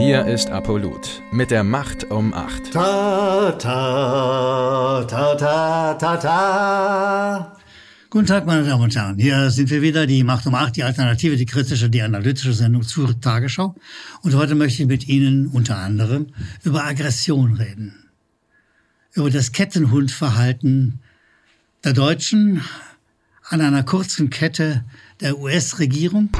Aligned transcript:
Hier 0.00 0.24
ist 0.24 0.48
Apollut 0.48 1.20
mit 1.30 1.50
der 1.50 1.62
Macht 1.62 2.10
um 2.10 2.32
8. 2.32 2.72
Ta, 2.72 3.52
ta, 3.52 5.04
ta, 5.04 5.34
ta, 5.34 5.94
ta, 5.94 6.16
ta. 6.16 7.56
Guten 8.08 8.24
Tag, 8.24 8.46
meine 8.46 8.64
Damen 8.64 8.84
und 8.84 8.96
Herren. 8.96 9.18
Hier 9.18 9.50
sind 9.50 9.68
wir 9.68 9.82
wieder, 9.82 10.06
die 10.06 10.24
Macht 10.24 10.46
um 10.46 10.54
8, 10.54 10.74
die 10.74 10.84
Alternative, 10.84 11.36
die 11.36 11.44
kritische, 11.44 11.90
die 11.90 12.00
analytische 12.00 12.54
Sendung 12.54 12.82
zur 12.82 13.20
Tagesschau. 13.20 13.74
Und 14.22 14.34
heute 14.34 14.54
möchte 14.54 14.82
ich 14.82 14.88
mit 14.88 15.06
Ihnen 15.06 15.48
unter 15.48 15.76
anderem 15.76 16.28
über 16.64 16.82
Aggression 16.82 17.52
reden. 17.52 18.08
Über 19.12 19.28
das 19.28 19.52
Kettenhundverhalten 19.52 21.00
der 21.84 21.92
Deutschen 21.92 22.62
an 23.50 23.60
einer 23.60 23.82
kurzen 23.82 24.30
Kette 24.30 24.82
der 25.20 25.38
US-Regierung 25.38 26.30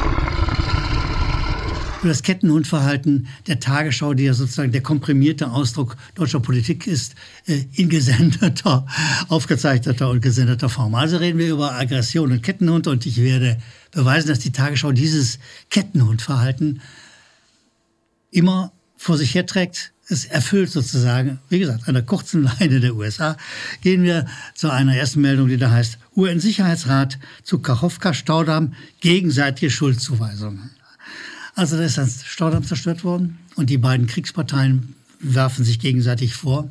über 2.00 2.08
das 2.08 2.22
Kettenhundverhalten 2.22 3.28
der 3.46 3.60
Tagesschau, 3.60 4.14
die 4.14 4.24
ja 4.24 4.34
sozusagen 4.34 4.72
der 4.72 4.82
komprimierte 4.82 5.50
Ausdruck 5.50 5.96
deutscher 6.14 6.40
Politik 6.40 6.86
ist, 6.86 7.14
äh, 7.46 7.64
in 7.74 7.90
gesendeter, 7.90 8.86
aufgezeichneter 9.28 10.08
und 10.08 10.22
gesendeter 10.22 10.68
Form. 10.68 10.94
Also 10.94 11.18
reden 11.18 11.38
wir 11.38 11.50
über 11.50 11.72
Aggression 11.72 12.32
und 12.32 12.42
Kettenhund 12.42 12.86
und 12.86 13.04
ich 13.04 13.18
werde 13.18 13.58
beweisen, 13.90 14.28
dass 14.28 14.38
die 14.38 14.52
Tagesschau 14.52 14.92
dieses 14.92 15.38
Kettenhundverhalten 15.68 16.80
immer 18.30 18.72
vor 18.96 19.18
sich 19.18 19.34
herträgt. 19.34 19.92
Es 20.08 20.24
erfüllt 20.24 20.70
sozusagen, 20.70 21.38
wie 21.50 21.58
gesagt, 21.58 21.86
an 21.86 21.94
der 21.94 22.02
kurzen 22.02 22.42
Leine 22.60 22.80
der 22.80 22.96
USA. 22.96 23.36
Gehen 23.82 24.02
wir 24.04 24.26
zu 24.54 24.70
einer 24.70 24.96
ersten 24.96 25.20
Meldung, 25.20 25.48
die 25.48 25.58
da 25.58 25.70
heißt, 25.70 25.98
UN-Sicherheitsrat 26.16 27.18
zu 27.42 27.58
Kachowka-Staudamm 27.58 28.72
gegenseitige 29.00 29.70
Schuldzuweisungen. 29.70 30.70
Also 31.54 31.76
da 31.76 31.84
ist 31.84 31.98
ein 31.98 32.08
Staudamm 32.08 32.64
zerstört 32.64 33.04
worden 33.04 33.38
und 33.56 33.70
die 33.70 33.78
beiden 33.78 34.06
Kriegsparteien 34.06 34.94
werfen 35.20 35.64
sich 35.64 35.78
gegenseitig 35.78 36.34
vor. 36.34 36.70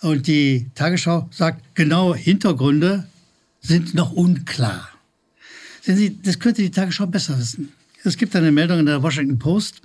Und 0.00 0.26
die 0.26 0.70
Tagesschau 0.74 1.28
sagt, 1.30 1.74
genaue 1.74 2.16
Hintergründe 2.16 3.06
sind 3.60 3.94
noch 3.94 4.12
unklar. 4.12 4.88
Sehen 5.80 5.96
Sie, 5.96 6.18
das 6.22 6.38
könnte 6.38 6.62
die 6.62 6.70
Tagesschau 6.70 7.06
besser 7.06 7.38
wissen. 7.38 7.72
Es 8.04 8.16
gibt 8.16 8.34
eine 8.34 8.50
Meldung 8.50 8.80
in 8.80 8.86
der 8.86 9.02
Washington 9.02 9.38
Post 9.38 9.80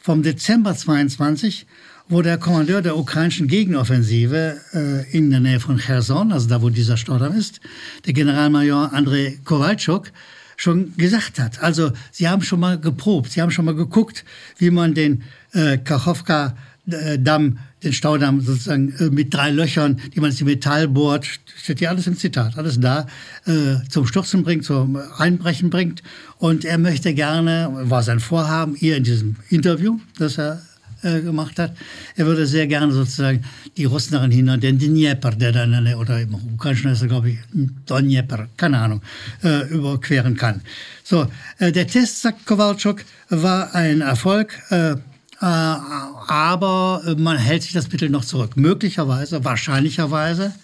vom 0.00 0.22
Dezember 0.22 0.74
22, 0.74 1.66
wo 2.08 2.22
der 2.22 2.38
Kommandeur 2.38 2.82
der 2.82 2.96
ukrainischen 2.96 3.46
Gegenoffensive 3.46 4.60
äh, 4.74 5.16
in 5.16 5.30
der 5.30 5.40
Nähe 5.40 5.60
von 5.60 5.78
Cherson, 5.78 6.32
also 6.32 6.48
da 6.48 6.60
wo 6.60 6.70
dieser 6.70 6.96
Staudamm 6.96 7.36
ist, 7.36 7.60
der 8.04 8.12
Generalmajor 8.12 8.92
Andrei 8.92 9.38
Kowalczuk, 9.44 10.10
schon 10.56 10.96
gesagt 10.96 11.38
hat. 11.38 11.62
Also 11.62 11.92
sie 12.10 12.28
haben 12.28 12.42
schon 12.42 12.60
mal 12.60 12.78
geprobt, 12.78 13.32
sie 13.32 13.42
haben 13.42 13.50
schon 13.50 13.64
mal 13.64 13.74
geguckt, 13.74 14.24
wie 14.58 14.70
man 14.70 14.94
den 14.94 15.22
äh, 15.52 15.78
Kachowka-Damm, 15.78 17.58
den 17.82 17.92
Staudamm 17.92 18.40
sozusagen 18.40 18.94
äh, 18.98 19.10
mit 19.10 19.34
drei 19.34 19.50
Löchern, 19.50 20.00
die 20.14 20.20
man 20.20 20.30
ins 20.30 20.40
Metall 20.42 20.88
bohrt, 20.88 21.26
steht 21.56 21.80
hier 21.80 21.90
alles 21.90 22.06
im 22.06 22.16
Zitat, 22.16 22.56
alles 22.56 22.80
da, 22.80 23.06
äh, 23.46 23.76
zum 23.88 24.06
Stürzen 24.06 24.42
bringt, 24.42 24.64
zum 24.64 24.96
Einbrechen 25.18 25.70
bringt. 25.70 26.02
Und 26.38 26.64
er 26.64 26.78
möchte 26.78 27.14
gerne, 27.14 27.70
war 27.72 28.02
sein 28.02 28.20
Vorhaben, 28.20 28.74
hier 28.74 28.96
in 28.96 29.04
diesem 29.04 29.36
Interview, 29.48 29.98
das 30.18 30.38
er 30.38 30.62
äh, 31.02 31.20
gemacht 31.20 31.58
hat. 31.58 31.76
Er 32.16 32.26
würde 32.26 32.46
sehr 32.46 32.66
gerne 32.66 32.92
sozusagen 32.92 33.44
die 33.76 33.84
Russen 33.84 34.12
daran 34.12 34.30
hindern, 34.30 34.60
den 34.60 34.78
Dnieper, 34.78 35.30
der 35.32 35.52
dann, 35.52 35.94
oder 35.94 36.20
im 36.20 36.34
Ukrainischen 36.34 36.90
ist 36.92 37.02
er, 37.02 37.08
glaube 37.08 37.30
ich, 37.30 37.38
Dnieper, 37.52 38.48
keine 38.56 38.78
Ahnung, 38.78 39.02
äh, 39.42 39.68
überqueren 39.68 40.36
kann. 40.36 40.62
So, 41.02 41.28
äh, 41.58 41.72
der 41.72 41.86
Test, 41.86 42.22
sagt 42.22 42.46
Kowalczuk, 42.46 43.04
war 43.28 43.74
ein 43.74 44.00
Erfolg. 44.00 44.58
Äh, 44.70 44.92
äh, 44.92 44.96
aber 45.40 47.16
man 47.18 47.36
hält 47.36 47.64
sich 47.64 47.72
das 47.72 47.90
Mittel 47.90 48.08
noch 48.10 48.24
zurück. 48.24 48.56
Möglicherweise, 48.56 49.44
wahrscheinlicherweise 49.44 50.54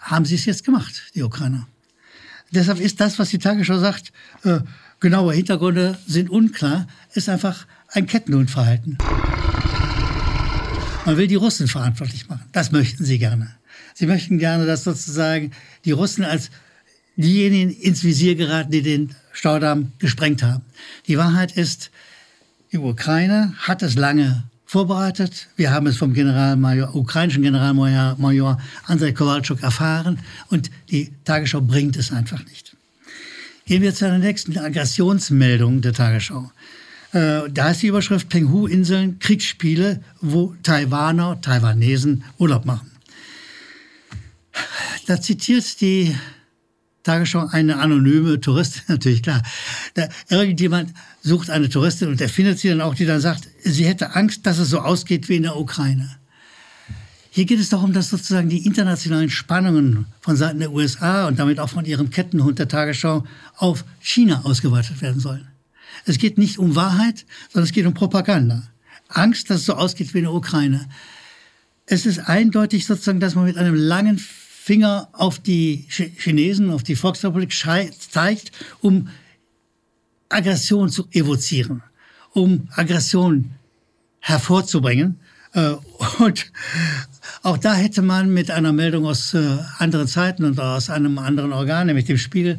haben 0.00 0.24
sie 0.24 0.34
es 0.34 0.44
jetzt 0.44 0.64
gemacht, 0.64 1.10
die 1.14 1.22
Ukrainer. 1.22 1.66
Deshalb 2.50 2.78
ist 2.78 3.00
das, 3.00 3.18
was 3.18 3.30
die 3.30 3.38
Tagesschau 3.38 3.78
sagt, 3.78 4.12
äh, 4.44 4.60
genaue 5.00 5.34
Hintergründe 5.34 5.98
sind 6.06 6.30
unklar, 6.30 6.86
ist 7.14 7.28
einfach 7.28 7.66
ein 7.88 8.06
Kettenhundverhalten. 8.06 8.98
Man 11.04 11.16
will 11.16 11.26
die 11.26 11.36
Russen 11.36 11.68
verantwortlich 11.68 12.28
machen. 12.28 12.44
Das 12.52 12.72
möchten 12.72 13.04
sie 13.04 13.18
gerne. 13.18 13.54
Sie 13.94 14.06
möchten 14.06 14.38
gerne, 14.38 14.66
dass 14.66 14.84
sozusagen 14.84 15.52
die 15.84 15.92
Russen 15.92 16.24
als 16.24 16.50
diejenigen 17.16 17.70
ins 17.70 18.04
Visier 18.04 18.34
geraten, 18.34 18.70
die 18.70 18.82
den 18.82 19.14
Staudamm 19.32 19.92
gesprengt 19.98 20.42
haben. 20.42 20.64
Die 21.06 21.16
Wahrheit 21.16 21.56
ist, 21.56 21.90
die 22.72 22.78
Ukraine 22.78 23.54
hat 23.58 23.82
es 23.82 23.94
lange 23.94 24.44
vorbereitet. 24.66 25.48
Wir 25.56 25.70
haben 25.70 25.86
es 25.86 25.96
vom 25.96 26.12
Generalmajor, 26.12 26.94
ukrainischen 26.94 27.42
Generalmajor 27.42 28.60
Andrei 28.84 29.12
Kowalczuk 29.12 29.62
erfahren 29.62 30.18
und 30.48 30.70
die 30.90 31.12
Tagesschau 31.24 31.60
bringt 31.60 31.96
es 31.96 32.12
einfach 32.12 32.44
nicht. 32.44 32.76
Gehen 33.64 33.82
wir 33.82 33.94
zu 33.94 34.04
der 34.06 34.18
nächsten 34.18 34.58
Aggressionsmeldung 34.58 35.80
der 35.80 35.92
Tagesschau. 35.92 36.50
Äh, 37.16 37.50
da 37.50 37.70
ist 37.70 37.80
die 37.80 37.86
Überschrift 37.86 38.28
Penghu-Inseln, 38.28 39.18
Kriegsspiele, 39.20 40.02
wo 40.20 40.54
Taiwaner, 40.62 41.40
Taiwanesen 41.40 42.24
Urlaub 42.36 42.66
machen. 42.66 42.90
Da 45.06 45.18
zitiert 45.18 45.80
die 45.80 46.14
Tagesschau 47.04 47.46
eine 47.46 47.78
anonyme 47.78 48.38
Touristin, 48.38 48.82
natürlich 48.88 49.22
klar. 49.22 49.42
Da, 49.94 50.10
irgendjemand 50.28 50.92
sucht 51.22 51.48
eine 51.48 51.70
Touristin 51.70 52.08
und 52.08 52.20
er 52.20 52.28
findet 52.28 52.58
sie 52.58 52.68
dann 52.68 52.82
auch, 52.82 52.94
die 52.94 53.06
dann 53.06 53.20
sagt, 53.20 53.48
sie 53.64 53.86
hätte 53.86 54.14
Angst, 54.14 54.44
dass 54.44 54.58
es 54.58 54.68
so 54.68 54.80
ausgeht 54.80 55.30
wie 55.30 55.36
in 55.36 55.44
der 55.44 55.56
Ukraine. 55.56 56.18
Hier 57.30 57.46
geht 57.46 57.60
es 57.60 57.70
darum, 57.70 57.94
dass 57.94 58.10
sozusagen 58.10 58.50
die 58.50 58.66
internationalen 58.66 59.30
Spannungen 59.30 60.04
von 60.20 60.36
Seiten 60.36 60.58
der 60.58 60.70
USA 60.70 61.28
und 61.28 61.38
damit 61.38 61.60
auch 61.60 61.70
von 61.70 61.86
ihrem 61.86 62.10
Kettenhund 62.10 62.58
der 62.58 62.68
Tagesschau 62.68 63.24
auf 63.56 63.86
China 64.00 64.42
ausgeweitet 64.44 65.00
werden 65.00 65.20
sollen. 65.20 65.55
Es 66.04 66.18
geht 66.18 66.38
nicht 66.38 66.58
um 66.58 66.74
Wahrheit, 66.74 67.24
sondern 67.50 67.66
es 67.66 67.72
geht 67.72 67.86
um 67.86 67.94
Propaganda. 67.94 68.68
Angst, 69.08 69.50
dass 69.50 69.60
es 69.60 69.66
so 69.66 69.74
ausgeht 69.74 70.14
wie 70.14 70.18
in 70.18 70.24
der 70.24 70.32
Ukraine. 70.32 70.88
Es 71.86 72.06
ist 72.06 72.18
eindeutig 72.18 72.86
sozusagen, 72.86 73.20
dass 73.20 73.34
man 73.34 73.44
mit 73.44 73.56
einem 73.56 73.74
langen 73.74 74.18
Finger 74.18 75.08
auf 75.12 75.38
die 75.38 75.86
Chinesen, 75.88 76.70
auf 76.70 76.82
die 76.82 76.96
Volksrepublik 76.96 77.52
zeigt, 77.52 78.50
um 78.80 79.08
Aggression 80.28 80.88
zu 80.88 81.06
evozieren, 81.12 81.82
um 82.32 82.68
Aggression 82.74 83.52
hervorzubringen. 84.18 85.20
Äh, 85.52 85.74
und 86.18 86.50
auch 87.42 87.58
da 87.58 87.74
hätte 87.74 88.02
man 88.02 88.34
mit 88.34 88.50
einer 88.50 88.72
Meldung 88.72 89.06
aus 89.06 89.34
äh, 89.34 89.58
anderen 89.78 90.08
Zeiten 90.08 90.44
und 90.44 90.58
aus 90.58 90.90
einem 90.90 91.18
anderen 91.18 91.52
Organ, 91.52 91.86
nämlich 91.86 92.06
dem 92.06 92.18
Spiegel, 92.18 92.58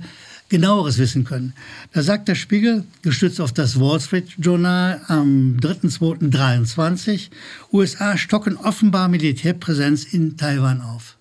genaueres 0.50 0.98
wissen 0.98 1.24
können. 1.24 1.54
Da 1.94 2.04
sagt 2.04 2.28
der 2.28 2.36
Spiegel, 2.36 2.84
gestützt 3.02 3.42
auf 3.42 3.52
das 3.52 3.80
Wall 3.80 4.00
Street 4.00 4.36
Journal 4.38 5.02
am 5.08 5.58
3.2.23, 5.62 7.30
USA 7.72 8.18
stocken 8.18 8.58
offenbar 8.58 9.08
Militärpräsenz 9.10 10.04
in 10.06 10.38
Taiwan 10.38 10.82
auf. 10.82 11.18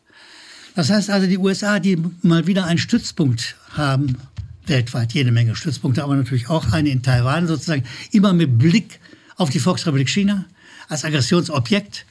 Das 0.74 0.90
heißt 0.90 1.10
also, 1.10 1.26
die 1.26 1.38
USA, 1.38 1.80
die 1.80 1.98
mal 2.22 2.46
wieder 2.46 2.66
einen 2.66 2.78
Stützpunkt 2.78 3.56
haben, 3.70 4.16
weltweit 4.66 5.12
jede 5.12 5.32
Menge 5.32 5.56
Stützpunkte, 5.56 6.04
aber 6.04 6.16
natürlich 6.16 6.48
auch 6.48 6.72
eine 6.72 6.90
in 6.90 7.02
Taiwan 7.02 7.46
sozusagen, 7.46 7.84
immer 8.12 8.32
mit 8.32 8.58
Blick 8.58 9.00
auf 9.36 9.50
die 9.50 9.60
Volksrepublik 9.60 10.08
China 10.08 10.44
als 10.88 11.04
Aggressionsobjekt, 11.04 12.04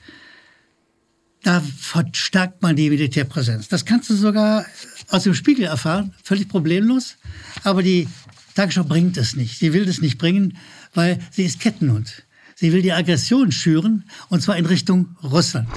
da 1.45 1.61
verstärkt 1.61 2.63
man 2.63 2.75
die 2.75 2.89
Militärpräsenz. 2.89 3.67
Das 3.67 3.85
kannst 3.85 4.09
du 4.09 4.16
sogar 4.16 4.66
aus 5.09 5.23
dem 5.23 5.35
Spiegel 5.35 5.66
erfahren, 5.66 6.11
völlig 6.23 6.50
problemlos. 6.50 7.17
Aber 7.63 7.83
die 7.83 8.07
Tagesschau 8.56 8.83
bringt 8.83 9.16
es 9.17 9.35
nicht. 9.35 9.59
Sie 9.59 9.72
will 9.72 9.87
es 9.87 10.02
nicht 10.02 10.17
bringen, 10.17 10.58
weil 10.96 11.20
sie 11.29 11.43
ist 11.43 11.59
Kettenhund. 11.59 12.23
Sie 12.55 12.73
will 12.73 12.81
die 12.81 12.93
Aggression 12.93 13.52
schüren, 13.52 14.05
und 14.29 14.41
zwar 14.41 14.58
in 14.58 14.66
Richtung 14.66 15.16
Russland. 15.22 15.67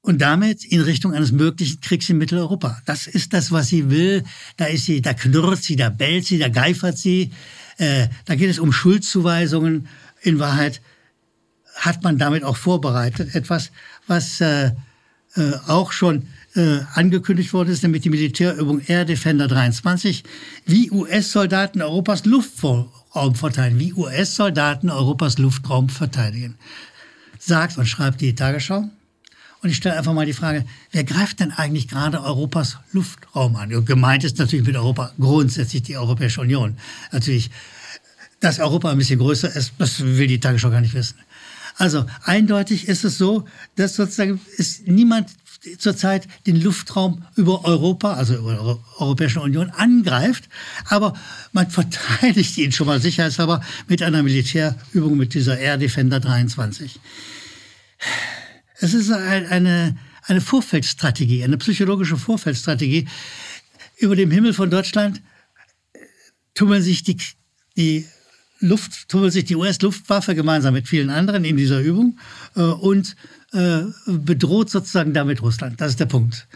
Und 0.00 0.20
damit 0.20 0.64
in 0.64 0.82
Richtung 0.82 1.14
eines 1.14 1.32
möglichen 1.32 1.80
Kriegs 1.80 2.08
in 2.10 2.18
Mitteleuropa. 2.18 2.80
Das 2.86 3.08
ist 3.08 3.32
das, 3.32 3.50
was 3.50 3.68
sie 3.68 3.90
will. 3.90 4.22
Da 4.56 4.66
ist 4.66 4.84
sie, 4.84 5.02
da 5.02 5.14
knurrt 5.14 5.64
sie, 5.64 5.74
da 5.74 5.88
bellt 5.88 6.26
sie, 6.26 6.38
da 6.38 6.48
geifert 6.48 6.96
sie. 6.96 7.32
Äh, 7.78 8.06
da 8.24 8.36
geht 8.36 8.50
es 8.50 8.60
um 8.60 8.72
Schuldzuweisungen. 8.72 9.88
In 10.20 10.38
Wahrheit 10.38 10.80
hat 11.76 12.02
man 12.02 12.18
damit 12.18 12.44
auch 12.44 12.56
vorbereitet. 12.56 13.34
Etwas, 13.34 13.70
was 14.06 14.40
äh, 14.40 14.72
äh, 15.36 15.52
auch 15.66 15.92
schon 15.92 16.26
äh, 16.54 16.80
angekündigt 16.94 17.52
worden 17.52 17.70
ist, 17.70 17.82
nämlich 17.82 18.02
die 18.02 18.10
Militärübung 18.10 18.80
Air 18.86 19.04
Defender 19.04 19.48
23, 19.48 20.24
wie 20.66 20.90
US-Soldaten 20.90 21.80
Europas 21.80 22.24
Luftraum 22.24 23.34
verteidigen, 23.34 23.80
wie 23.80 23.94
US-Soldaten 23.94 24.90
Europas 24.90 25.38
Luftraum 25.38 25.88
verteidigen. 25.88 26.56
Sagt 27.38 27.78
und 27.78 27.86
schreibt 27.86 28.20
die 28.20 28.34
Tagesschau. 28.34 28.88
Und 29.62 29.70
ich 29.70 29.76
stelle 29.76 29.96
einfach 29.96 30.12
mal 30.12 30.26
die 30.26 30.32
Frage, 30.32 30.64
wer 30.90 31.04
greift 31.04 31.40
denn 31.40 31.52
eigentlich 31.52 31.88
gerade 31.88 32.22
Europas 32.22 32.78
Luftraum 32.92 33.54
an? 33.56 33.84
Gemeint 33.84 34.24
ist 34.24 34.38
natürlich 34.38 34.66
mit 34.66 34.76
Europa 34.76 35.12
grundsätzlich 35.18 35.84
die 35.84 35.96
Europäische 35.96 36.40
Union. 36.40 36.76
Natürlich 37.12 37.50
dass 38.42 38.58
Europa 38.58 38.90
ein 38.90 38.98
bisschen 38.98 39.20
größer 39.20 39.54
ist, 39.54 39.72
das 39.78 40.00
will 40.00 40.26
die 40.26 40.40
Tagesschau 40.40 40.70
gar 40.70 40.80
nicht 40.80 40.94
wissen. 40.94 41.16
Also 41.76 42.06
eindeutig 42.22 42.88
ist 42.88 43.04
es 43.04 43.18
so, 43.18 43.46
dass 43.76 43.96
sozusagen 43.96 44.40
ist 44.56 44.86
niemand 44.88 45.30
zurzeit 45.78 46.26
den 46.46 46.60
Luftraum 46.60 47.24
über 47.36 47.64
Europa, 47.64 48.14
also 48.14 48.36
über 48.36 48.52
die 48.52 49.00
Europäische 49.00 49.40
Union, 49.40 49.70
angreift. 49.70 50.48
Aber 50.86 51.14
man 51.52 51.70
verteidigt 51.70 52.58
ihn 52.58 52.72
schon 52.72 52.86
mal 52.86 53.00
sicherheitshalber 53.00 53.62
mit 53.88 54.02
einer 54.02 54.22
Militärübung 54.22 55.16
mit 55.16 55.34
dieser 55.34 55.58
Air 55.58 55.78
Defender 55.78 56.20
23. 56.20 57.00
Es 58.78 58.94
ist 58.94 59.12
eine, 59.12 59.96
eine 60.24 60.40
Vorfeldstrategie, 60.40 61.44
eine 61.44 61.58
psychologische 61.58 62.16
Vorfeldstrategie. 62.16 63.08
Über 63.98 64.16
dem 64.16 64.30
Himmel 64.30 64.54
von 64.54 64.70
Deutschland 64.70 65.22
tummeln 66.54 66.82
sich 66.82 67.04
die, 67.04 67.16
die 67.76 68.06
Luft, 68.62 69.08
tummelt 69.08 69.32
sich 69.32 69.44
die 69.44 69.56
US-Luftwaffe 69.56 70.34
gemeinsam 70.34 70.74
mit 70.74 70.88
vielen 70.88 71.10
anderen 71.10 71.44
in 71.44 71.56
dieser 71.56 71.80
Übung 71.80 72.18
äh, 72.56 72.62
und 72.62 73.16
äh, 73.52 73.82
bedroht 74.06 74.70
sozusagen 74.70 75.12
damit 75.12 75.42
Russland. 75.42 75.80
Das 75.80 75.90
ist 75.90 76.00
der 76.00 76.06
Punkt. 76.06 76.46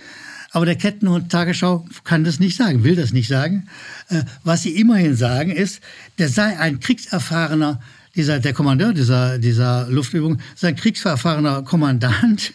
Aber 0.52 0.64
der 0.64 0.76
Kettenhund 0.76 1.30
Tagesschau 1.30 1.84
kann 2.04 2.24
das 2.24 2.40
nicht 2.40 2.56
sagen, 2.56 2.84
will 2.84 2.96
das 2.96 3.12
nicht 3.12 3.28
sagen. 3.28 3.68
Äh, 4.08 4.22
was 4.44 4.62
sie 4.62 4.70
immerhin 4.70 5.14
sagen 5.16 5.50
ist, 5.50 5.80
der 6.18 6.28
sei 6.28 6.58
ein 6.58 6.80
kriegserfahrener, 6.80 7.80
dieser, 8.14 8.38
der 8.38 8.54
Kommandeur 8.54 8.94
dieser, 8.94 9.38
dieser 9.38 9.88
Luftübung, 9.90 10.38
sei 10.54 10.68
ein 10.68 10.76
kriegserfahrener 10.76 11.62
Kommandant. 11.62 12.54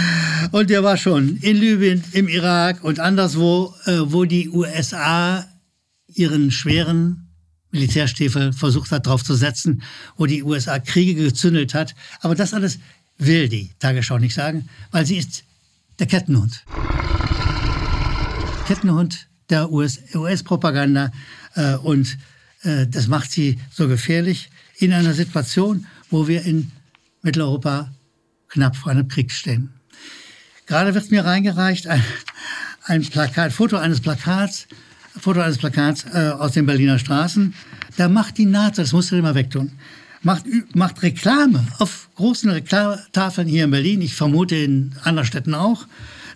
Und 0.52 0.70
der 0.70 0.82
war 0.82 0.96
schon 0.96 1.36
in 1.38 1.56
Libyen, 1.56 2.04
im 2.12 2.28
Irak 2.28 2.84
und 2.84 3.00
anderswo, 3.00 3.74
äh, 3.84 3.98
wo 4.04 4.24
die 4.24 4.48
USA 4.48 5.44
ihren 6.06 6.50
schweren 6.50 7.21
Militärstiefel 7.72 8.52
versucht 8.52 8.92
hat, 8.92 9.06
drauf 9.06 9.24
zu 9.24 9.34
setzen, 9.34 9.82
wo 10.16 10.26
die 10.26 10.42
USA 10.42 10.78
Kriege 10.78 11.14
gezündelt 11.14 11.74
hat. 11.74 11.94
Aber 12.20 12.34
das 12.34 12.54
alles 12.54 12.78
will 13.18 13.48
die 13.48 13.70
Tagesschau 13.78 14.18
nicht 14.18 14.34
sagen, 14.34 14.68
weil 14.90 15.06
sie 15.06 15.16
ist 15.16 15.44
der 15.98 16.06
Kettenhund. 16.06 16.64
Kettenhund 18.66 19.28
der 19.50 19.70
US-Propaganda 19.72 21.06
US 21.06 21.12
äh, 21.54 21.76
und 21.76 22.18
äh, 22.62 22.86
das 22.86 23.08
macht 23.08 23.30
sie 23.30 23.58
so 23.70 23.88
gefährlich 23.88 24.50
in 24.78 24.92
einer 24.92 25.14
Situation, 25.14 25.86
wo 26.10 26.28
wir 26.28 26.42
in 26.44 26.70
Mitteleuropa 27.22 27.92
knapp 28.48 28.76
vor 28.76 28.92
einem 28.92 29.08
Krieg 29.08 29.32
stehen. 29.32 29.72
Gerade 30.66 30.94
wird 30.94 31.10
mir 31.10 31.24
reingereicht 31.24 31.86
ein, 31.86 32.02
ein 32.84 33.02
Plakat, 33.02 33.52
Foto 33.52 33.76
eines 33.76 34.00
Plakats, 34.00 34.66
Foto 35.18 35.40
eines 35.40 35.58
Plakats 35.58 36.04
äh, 36.12 36.30
aus 36.38 36.52
den 36.52 36.66
Berliner 36.66 36.98
Straßen. 36.98 37.54
Da 37.96 38.08
macht 38.08 38.38
die 38.38 38.46
NATO, 38.46 38.82
das 38.82 38.92
musst 38.92 39.10
du 39.10 39.16
immer 39.16 39.34
wegtun, 39.34 39.72
macht, 40.22 40.44
macht 40.74 41.02
Reklame 41.02 41.66
auf 41.78 42.08
großen 42.14 42.50
Reklamtafeln 42.50 43.46
hier 43.46 43.64
in 43.64 43.70
Berlin, 43.70 44.00
ich 44.00 44.14
vermute 44.14 44.56
in 44.56 44.94
anderen 45.02 45.26
Städten 45.26 45.54
auch. 45.54 45.86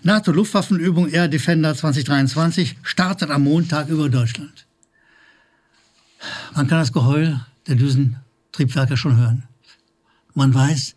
NATO-Luftwaffenübung 0.02 1.08
Air 1.08 1.28
Defender 1.28 1.74
2023 1.74 2.76
startet 2.82 3.30
am 3.30 3.44
Montag 3.44 3.88
über 3.88 4.08
Deutschland. 4.08 4.66
Man 6.54 6.68
kann 6.68 6.78
das 6.78 6.92
Geheul 6.92 7.40
der 7.66 7.76
Düsentriebwerke 7.76 8.96
schon 8.96 9.16
hören. 9.16 9.44
Man 10.34 10.54
weiß, 10.54 10.94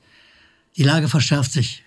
die 0.77 0.83
Lage 0.83 1.07
verschärft 1.07 1.53
sich. 1.53 1.83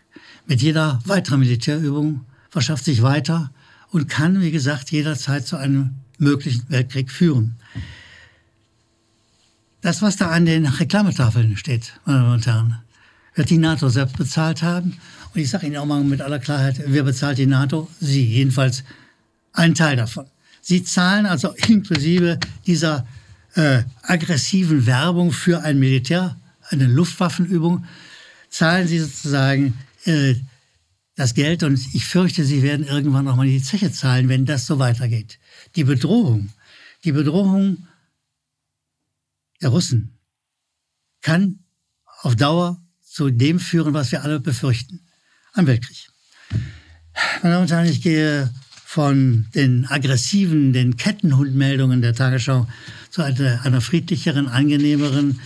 Mit 0.47 0.63
jeder 0.63 1.01
weiteren 1.05 1.41
Militärübung 1.41 2.25
verschärft 2.51 2.85
sich 2.85 3.03
weiter 3.03 3.51
und 3.93 4.09
kann, 4.09 4.41
wie 4.41 4.51
gesagt, 4.51 4.91
jederzeit 4.91 5.47
zu 5.47 5.57
einem 5.57 5.91
möglichen 6.19 6.69
Weltkrieg 6.69 7.11
führen. 7.11 7.57
Das, 9.83 10.01
was 10.01 10.17
da 10.17 10.31
an 10.31 10.47
den 10.47 10.67
Reklametafeln 10.67 11.57
steht, 11.57 11.93
meine 12.05 12.21
Damen 12.21 12.33
und 12.33 12.47
Herren, 12.47 12.79
wird 13.35 13.51
die 13.51 13.59
NATO 13.59 13.89
selbst 13.89 14.17
bezahlt 14.17 14.63
haben. 14.63 14.99
Und 15.35 15.41
ich 15.41 15.51
sage 15.51 15.67
Ihnen 15.67 15.77
auch 15.77 15.87
mal 15.87 16.03
mit 16.05 16.21
aller 16.21 16.39
Klarheit, 16.39 16.81
wer 16.87 17.03
bezahlt 17.03 17.39
die 17.39 17.47
NATO? 17.47 17.89
Sie, 18.01 18.25
jedenfalls 18.25 18.85
ein 19.53 19.75
Teil 19.75 19.97
davon. 19.97 20.27
Sie 20.61 20.85
zahlen 20.85 21.27
also 21.27 21.55
inklusive 21.69 22.39
dieser 22.67 23.07
äh, 23.55 23.83
aggressiven 24.03 24.87
Werbung 24.87 25.33
für 25.33 25.63
ein 25.63 25.79
Militär, 25.79 26.37
eine 26.71 26.87
Luftwaffenübung, 26.87 27.85
zahlen 28.49 28.87
Sie 28.87 28.99
sozusagen 28.99 29.75
äh, 30.05 30.35
das 31.15 31.35
Geld 31.35 31.63
und 31.63 31.79
ich 31.95 32.07
fürchte, 32.07 32.45
Sie 32.45 32.63
werden 32.63 32.87
irgendwann 32.87 33.25
noch 33.25 33.37
mal 33.37 33.47
die 33.47 33.63
Zeche 33.63 33.93
zahlen, 33.93 34.29
wenn 34.29 34.47
das 34.47 34.67
so 34.67 34.79
weitergeht. 34.79 35.39
Die 35.77 35.85
Bedrohung, 35.85 36.51
die 37.05 37.13
Bedrohung 37.13 37.87
der 39.61 39.71
Russen 39.71 40.19
kann 41.21 41.61
auf 42.23 42.37
Dauer 42.37 42.81
zu 43.03 43.31
dem 43.31 43.61
führen, 43.61 43.95
was 43.95 44.11
wir 44.11 44.23
alle 44.23 44.41
befürchten. 44.41 45.01
Ein 45.53 45.67
Weltkrieg. 45.67 46.09
Meine 47.43 47.55
Damen 47.55 47.63
und 47.65 47.71
Herren, 47.71 47.87
ich 47.87 48.03
gehe 48.03 48.51
von 48.93 49.47
den 49.55 49.87
aggressiven, 49.87 50.73
den 50.73 50.97
Kettenhundmeldungen 50.97 52.03
der 52.03 52.15
Tagesschau 52.15 52.67
zu 53.11 53.23
einer, 53.23 53.81
friedlicheren, 53.81 54.49
angenehmeren, 54.49 55.41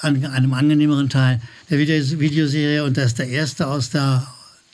an, 0.00 0.24
einem 0.26 0.52
angenehmeren 0.54 1.08
Teil 1.08 1.40
der 1.70 1.78
Videoserie. 1.78 2.84
Und 2.84 2.96
das 2.96 3.06
ist 3.08 3.18
der 3.18 3.28
erste 3.28 3.66
aus 3.66 3.90
der, 3.90 4.26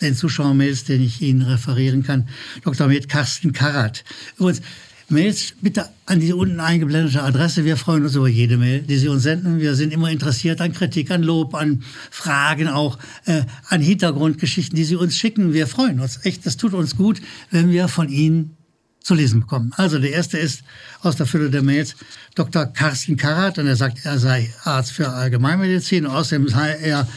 den 0.03 0.15
Zuschauermails, 0.15 0.85
den 0.85 1.03
ich 1.03 1.23
Ihnen 1.23 1.43
referieren 1.43 2.03
kann. 2.03 2.29
Dr. 2.65 2.89
Med 2.89 3.09
Carsten 3.09 3.53
Karat. 3.53 4.05
Übrigens, 4.39 4.63
Mails 5.09 5.55
bitte 5.61 5.91
an 6.07 6.21
die 6.21 6.33
unten 6.33 6.59
eingeblendete 6.59 7.23
Adresse. 7.23 7.65
Wir 7.65 7.77
freuen 7.77 8.03
uns 8.05 8.15
über 8.15 8.29
jede 8.29 8.57
Mail, 8.57 8.81
die 8.81 8.97
Sie 8.97 9.09
uns 9.09 9.23
senden. 9.23 9.61
Wir 9.61 9.75
sind 9.75 9.93
immer 9.93 10.11
interessiert 10.11 10.61
an 10.61 10.73
Kritik, 10.73 11.11
an 11.11 11.23
Lob, 11.23 11.55
an 11.55 11.83
Fragen 12.11 12.69
auch, 12.69 12.99
äh, 13.27 13.43
an 13.69 13.81
Hintergrundgeschichten, 13.81 14.75
die 14.75 14.85
Sie 14.85 14.97
uns 14.97 15.17
schicken. 15.17 15.53
Wir 15.53 15.67
freuen 15.67 16.01
uns 16.01 16.25
echt. 16.25 16.47
Das 16.47 16.57
tut 16.57 16.73
uns 16.73 16.97
gut, 16.97 17.21
wenn 17.51 17.71
wir 17.71 17.89
von 17.89 18.09
Ihnen 18.09 18.57
zu 19.03 19.15
lesen 19.15 19.41
bekommen. 19.41 19.73
Also 19.77 19.99
der 19.99 20.13
erste 20.13 20.39
ist 20.39 20.63
aus 21.03 21.17
der 21.17 21.27
Fülle 21.27 21.51
der 21.51 21.63
Mails 21.63 21.97
Dr. 22.35 22.67
Carsten 22.67 23.17
Karat 23.17 23.59
und 23.59 23.67
er 23.67 23.77
sagt, 23.77 24.05
er 24.05 24.19
sei 24.19 24.53
Arzt 24.65 24.93
für 24.93 25.09
Allgemeinmedizin 25.09 26.07
außerdem 26.07 26.49
sei 26.49 26.71
er 26.75 27.09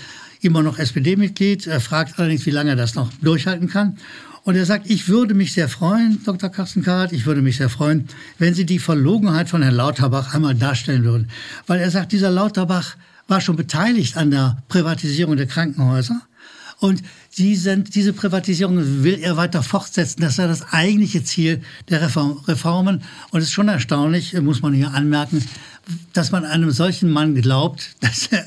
immer 0.46 0.64
noch 0.64 0.80
SPD-Mitglied. 0.80 1.68
Er 1.68 1.82
fragt 1.82 2.20
allerdings, 2.20 2.46
wie 2.46 2.52
lange 2.52 2.72
er 2.72 2.76
das 2.76 2.96
noch 2.96 3.12
durchhalten 3.22 3.68
kann. 3.68 3.98
Und 4.44 4.56
er 4.56 4.66
sagt, 4.66 4.90
ich 4.90 5.10
würde 5.10 5.34
mich 5.34 5.54
sehr 5.54 5.68
freuen, 5.68 6.24
Dr. 6.24 6.50
Carsten 6.50 6.84
Karat, 6.84 7.12
ich 7.12 7.26
würde 7.26 7.42
mich 7.42 7.58
sehr 7.58 7.70
freuen, 7.70 8.08
wenn 8.38 8.54
Sie 8.54 8.66
die 8.66 8.78
Verlogenheit 8.78 9.50
von 9.50 9.64
Herrn 9.64 9.74
Lauterbach 9.74 10.36
einmal 10.36 10.54
darstellen 10.54 11.04
würden. 11.04 11.30
Weil 11.66 11.80
er 11.80 11.90
sagt, 11.90 12.12
dieser 12.12 12.30
Lauterbach 12.30 12.96
war 13.28 13.42
schon 13.42 13.56
beteiligt 13.56 14.18
an 14.18 14.30
der 14.30 14.58
Privatisierung 14.68 15.36
der 15.36 15.48
Krankenhäuser. 15.48 16.22
Und 16.80 17.02
die 17.38 17.56
sind, 17.56 17.96
diese 17.96 18.14
Privatisierung 18.14 19.04
will 19.04 19.20
er 19.22 19.36
weiter 19.36 19.62
fortsetzen. 19.62 20.22
Das 20.22 20.38
sei 20.38 20.48
das 20.48 20.72
eigentliche 20.72 21.24
Ziel 21.24 21.62
der 21.90 22.02
Reformen. 22.02 23.04
Und 23.32 23.40
es 23.40 23.48
ist 23.48 23.54
schon 23.54 23.68
erstaunlich, 23.68 24.34
muss 24.42 24.62
man 24.62 24.74
hier 24.74 24.94
anmerken, 24.94 25.44
dass 26.14 26.32
man 26.32 26.46
einem 26.46 26.72
solchen 26.72 27.10
Mann 27.10 27.36
glaubt, 27.36 27.96
dass 28.00 28.28
er 28.28 28.46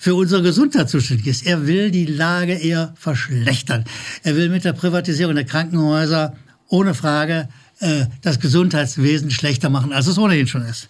für 0.00 0.14
unsere 0.14 0.42
Gesundheit 0.42 0.90
zuständig 0.90 1.26
ist. 1.28 1.46
Er 1.46 1.66
will 1.66 1.90
die 1.90 2.06
Lage 2.06 2.54
eher 2.54 2.94
verschlechtern. 2.96 3.84
Er 4.24 4.36
will 4.36 4.48
mit 4.48 4.64
der 4.64 4.72
Privatisierung 4.72 5.36
der 5.36 5.44
Krankenhäuser 5.44 6.34
ohne 6.68 6.94
Frage 6.94 7.48
äh, 7.78 8.06
das 8.22 8.40
Gesundheitswesen 8.40 9.30
schlechter 9.30 9.70
machen, 9.70 9.92
als 9.92 10.08
es 10.08 10.18
ohnehin 10.18 10.48
schon 10.48 10.62
ist. 10.62 10.88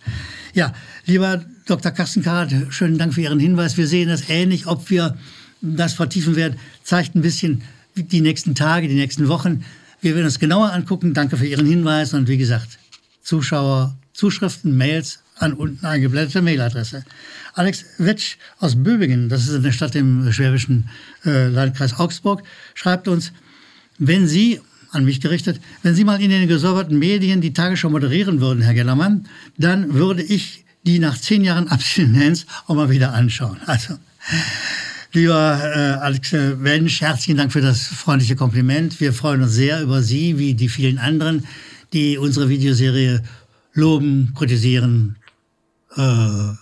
Ja, 0.55 0.73
lieber 1.05 1.45
Dr. 1.67 1.93
Carsten 1.93 2.23
Karat, 2.23 2.51
schönen 2.71 2.97
Dank 2.97 3.13
für 3.13 3.21
Ihren 3.21 3.41
Hinweis. 3.41 3.77
Wir 3.77 3.87
sehen 3.87 4.09
das 4.09 4.31
ähnlich, 4.31 4.67
ob 4.67 4.89
wir 4.89 5.17
das 5.61 5.95
vertiefen 5.95 6.37
werden, 6.37 6.59
zeigt 6.83 7.15
ein 7.15 7.23
bisschen 7.23 7.63
die 7.97 8.21
nächsten 8.21 8.55
Tage, 8.55 8.89
die 8.89 8.95
nächsten 8.95 9.29
Wochen. 9.29 9.65
Wir 10.01 10.15
werden 10.15 10.27
uns 10.27 10.39
genauer 10.39 10.73
angucken. 10.73 11.15
Danke 11.15 11.37
für 11.37 11.47
Ihren 11.47 11.67
Hinweis 11.67 12.15
und 12.15 12.29
wie 12.29 12.37
gesagt, 12.37 12.79
Zuschauer, 13.23 13.97
Zuschriften, 14.13 14.77
Mails 14.77 15.21
an 15.39 15.53
unten 15.53 15.85
eingeblätterte 15.85 16.43
Mailadresse. 16.43 17.05
Alex 17.55 17.85
Wetsch 17.99 18.37
aus 18.59 18.83
Böbingen, 18.83 19.29
das 19.29 19.49
ist 19.49 19.55
eine 19.55 19.73
Stadt 19.73 19.95
im 19.95 20.33
schwäbischen 20.33 20.89
äh, 21.25 21.49
Landkreis 21.49 21.99
Augsburg, 21.99 22.43
schreibt 22.75 23.09
uns, 23.09 23.33
wenn 23.99 24.27
Sie, 24.27 24.61
an 24.93 25.05
mich 25.05 25.21
gerichtet, 25.21 25.61
wenn 25.83 25.95
Sie 25.95 26.05
mal 26.05 26.21
in 26.23 26.31
den 26.31 26.49
gesäuberten 26.49 26.99
Medien 26.99 27.41
die 27.41 27.53
Tagesschau 27.53 27.91
moderieren 27.91 28.41
würden, 28.41 28.63
Herr 28.63 28.75
Gellermann, 28.75 29.27
dann 29.59 29.95
würde 29.95 30.23
ich 30.23 30.65
die 30.85 30.99
nach 30.99 31.19
zehn 31.19 31.45
Jahren 31.45 31.69
Abstinenz 31.69 32.47
auch 32.67 32.77
mal 32.77 32.89
wieder 32.91 33.13
anschauen. 33.13 33.59
Also, 33.67 33.99
lieber 35.17 35.59
äh, 35.65 36.05
Alex 36.05 36.33
Wensch, 36.33 37.01
herzlichen 37.01 37.39
Dank 37.39 37.51
für 37.51 37.63
das 37.63 37.87
freundliche 37.87 38.37
Kompliment. 38.37 39.01
Wir 39.01 39.15
freuen 39.15 39.43
uns 39.43 39.53
sehr 39.55 39.83
über 39.83 40.03
Sie, 40.03 40.39
wie 40.39 40.53
die 40.53 40.69
vielen 40.69 40.99
anderen, 40.99 41.47
die 41.95 42.19
unsere 42.19 42.51
Videoserie 42.51 43.23
loben, 43.73 44.35
kritisieren, 44.37 45.17
äh, 45.97 46.03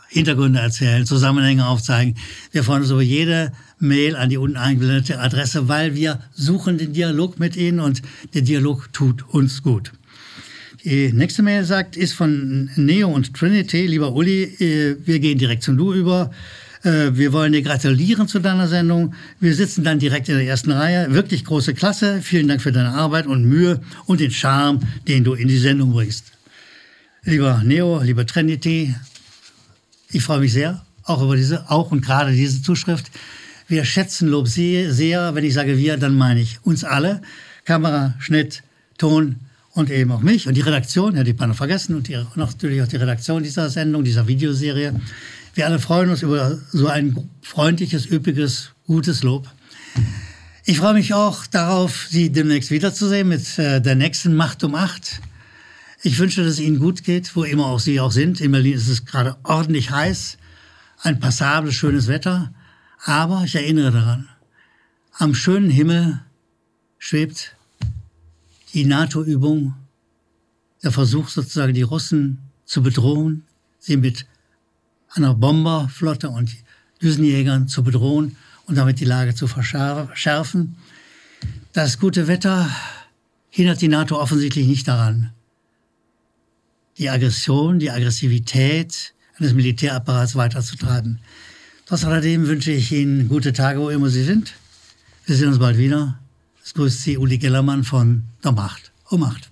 Hintergründe 0.09 0.61
erzählen, 0.61 1.05
Zusammenhänge 1.05 1.67
aufzeigen. 1.67 2.15
Wir 2.53 2.63
freuen 2.63 2.83
uns 2.83 2.93
über 2.93 3.03
jede 3.03 3.51
Mail 3.81 4.15
an 4.15 4.31
die 4.31 4.39
unten 4.39 4.57
eingeblendete 4.57 5.19
Adresse, 5.19 5.67
weil 5.67 5.97
wir 5.97 6.21
suchen 6.33 6.79
den 6.79 6.93
Dialog 6.93 7.41
mit 7.41 7.57
Ihnen 7.57 7.81
und 7.81 8.03
der 8.35 8.43
Dialog 8.43 8.93
tut 8.93 9.29
uns 9.29 9.65
gut. 9.65 9.93
Die 10.85 11.13
nächste 11.13 11.43
Mail 11.43 11.65
sagt, 11.65 11.97
ist 11.97 12.13
von 12.13 12.71
Neo 12.77 13.09
und 13.09 13.35
Trinity. 13.35 13.89
Lieber 13.89 14.13
Uli, 14.13 14.45
äh, 14.45 14.97
wir 15.05 15.19
gehen 15.19 15.39
direkt 15.39 15.65
zum 15.65 15.77
Du 15.77 15.93
über. 15.93 16.31
Äh, 16.85 17.17
wir 17.17 17.33
wollen 17.33 17.53
dir 17.53 17.63
gratulieren 17.63 18.29
zu 18.29 18.39
deiner 18.39 18.69
Sendung. 18.69 19.15
Wir 19.41 19.55
sitzen 19.55 19.85
dann 19.85 19.99
direkt 19.99 20.29
in 20.29 20.37
der 20.37 20.47
ersten 20.47 20.71
Reihe. 20.71 21.13
Wirklich 21.13 21.45
große 21.45 21.75
Klasse. 21.75 22.21
Vielen 22.23 22.47
Dank 22.47 22.63
für 22.63 22.73
deine 22.73 22.91
Arbeit 22.91 23.27
und 23.27 23.45
Mühe 23.45 23.81
und 24.07 24.21
den 24.21 24.31
Charme, 24.31 24.81
den 25.09 25.25
du 25.25 25.35
in 25.35 25.49
die 25.49 25.59
Sendung 25.59 25.93
bringst. 25.93 26.33
Lieber 27.25 27.63
Neo, 27.65 28.03
lieber 28.03 28.27
Trinity, 28.27 28.95
ich 30.11 30.23
freue 30.23 30.41
mich 30.41 30.53
sehr, 30.53 30.85
auch 31.05 31.23
über 31.23 31.37
diese, 31.37 31.71
auch 31.71 31.91
und 31.91 32.03
gerade 32.03 32.33
diese 32.33 32.61
Zuschrift. 32.61 33.11
Wir 33.67 33.87
schätzen 33.87 34.29
Lob 34.29 34.47
sehr. 34.47 35.35
Wenn 35.35 35.45
ich 35.45 35.55
sage 35.55 35.79
wir, 35.79 35.97
dann 35.97 36.15
meine 36.15 36.41
ich 36.41 36.59
uns 36.63 36.85
alle. 36.85 37.23
Kamera, 37.65 38.15
Schnitt, 38.19 38.63
Ton 38.99 39.37
und 39.73 39.91
eben 39.91 40.13
auch 40.13 40.21
mich 40.21 40.47
und 40.47 40.55
die 40.55 40.61
Redaktion, 40.61 41.17
ja, 41.17 41.25
die 41.25 41.33
noch 41.33 41.57
vergessen 41.57 41.97
und, 41.97 42.09
die, 42.09 42.15
und 42.15 42.37
natürlich 42.37 42.83
auch 42.83 42.89
die 42.89 42.97
Redaktion 42.97 43.43
dieser 43.43 43.71
Sendung, 43.71 44.05
dieser 44.05 44.29
Videoserie. 44.29 44.95
Wir 45.55 45.67
alle 45.67 45.79
freuen 45.79 46.11
uns 46.11 46.23
über 46.23 46.59
so 46.73 46.89
ein 46.89 47.31
freundliches, 47.41 48.11
üppiges, 48.11 48.71
gutes 48.89 49.23
Lob. 49.23 49.49
Ich 50.65 50.79
freue 50.79 50.95
mich 50.95 51.15
auch 51.15 51.47
darauf, 51.47 52.09
Sie 52.11 52.33
demnächst 52.33 52.73
wiederzusehen 52.73 53.29
mit 53.29 53.57
äh, 53.61 53.81
der 53.81 53.95
nächsten 53.95 54.35
Macht 54.35 54.65
um 54.65 54.75
acht. 54.75 55.21
Ich 56.03 56.19
wünsche, 56.19 56.43
dass 56.43 56.55
es 56.55 56.59
Ihnen 56.59 56.81
gut 56.81 57.05
geht, 57.05 57.37
wo 57.37 57.45
immer 57.45 57.67
auch 57.67 57.79
Sie 57.79 58.01
auch 58.01 58.11
sind. 58.11 58.41
In 58.41 58.51
Berlin 58.51 58.75
ist 58.75 58.89
es 58.89 59.05
gerade 59.05 59.37
ordentlich 59.45 59.93
heiß, 59.93 60.39
ein 61.03 61.21
passables, 61.21 61.77
schönes 61.77 62.09
Wetter. 62.09 62.53
Aber 63.05 63.45
ich 63.45 63.55
erinnere 63.55 63.93
daran, 63.93 64.29
am 65.13 65.37
schönen 65.37 65.71
Himmel 65.71 66.21
schwebt 66.99 67.55
die 68.73 68.87
NATO-Übung, 68.87 69.75
der 70.83 70.91
Versuch 70.91 71.29
sozusagen 71.29 71.75
die 71.75 71.83
Russen 71.83 72.41
zu 72.65 72.83
bedrohen, 72.83 73.45
sie 73.79 73.97
mit 73.97 74.27
einer 75.15 75.35
Bomberflotte 75.35 76.29
und 76.29 76.51
Düsenjägern 77.03 77.69
zu 77.69 77.83
bedrohen 77.83 78.37
und 78.67 78.77
damit 78.77 79.01
die 79.01 79.05
Lage 79.05 79.35
zu 79.35 79.47
verschärfen. 79.47 80.77
Das 81.73 81.99
gute 81.99 82.27
Wetter 82.27 82.69
hindert 83.51 83.81
die 83.81 83.89
NATO 83.89 84.21
offensichtlich 84.21 84.67
nicht 84.67 84.89
daran, 84.89 85.31
die 86.99 87.11
Aggression, 87.11 87.79
die 87.79 87.91
Aggressivität 87.91 89.15
eines 89.39 89.55
Militärapparats 89.55 90.37
weiterzutreiben. 90.37 91.21
Trotz 91.87 92.05
alledem 92.05 92.47
wünsche 92.47 92.71
ich 92.71 92.91
Ihnen 92.93 93.29
gute 93.29 93.53
Tage, 93.53 93.81
wo 93.81 93.91
immer 93.91 94.09
Sie 94.09 94.25
sind. 94.25 94.55
Wir 95.27 95.37
sehen 95.37 95.49
uns 95.49 95.59
bald 95.59 95.77
wieder. 95.77 96.19
Es 96.65 96.75
grüßt 96.75 97.03
Sie 97.03 97.19
Uli 97.19 97.39
Gellermann 97.39 97.85
von 97.85 98.25
der 98.43 98.53
Macht 98.53 98.93
um 99.11 99.21
Macht. 99.21 99.51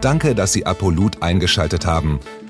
Danke, 0.00 0.34
dass 0.34 0.52
Sie 0.52 0.66
Apolut 0.66 1.22
eingeschaltet 1.22 1.86
haben. 1.86 2.20